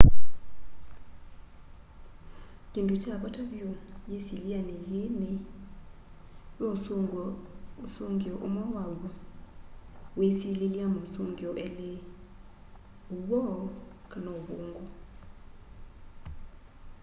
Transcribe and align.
kindũ 2.71 2.95
kya 3.03 3.15
vata 3.21 3.41
vyũ 3.51 3.69
yisilyani 4.11 4.75
yii 4.89 5.09
ni 5.19 5.31
ve 6.59 6.65
ũsũngio 7.85 8.33
umwe 8.47 8.63
wa 8.75 8.83
w'o 8.95 9.09
wiisililya 10.17 10.85
mausungio 10.95 11.51
eli 11.65 11.91
uw'o 13.15 13.43
kana 14.11 14.29
ũvungũ 14.39 14.83